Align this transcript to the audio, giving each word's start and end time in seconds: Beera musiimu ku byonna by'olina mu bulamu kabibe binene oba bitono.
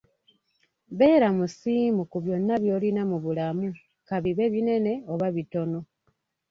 Beera 0.97 1.27
musiimu 1.37 2.03
ku 2.11 2.17
byonna 2.23 2.55
by'olina 2.63 3.01
mu 3.11 3.17
bulamu 3.23 3.65
kabibe 4.07 4.45
binene 4.53 4.93
oba 5.13 5.27
bitono. 5.35 5.79